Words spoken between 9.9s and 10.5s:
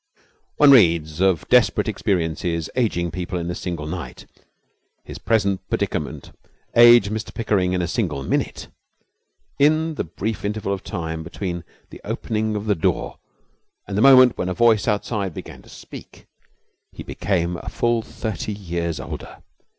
the brief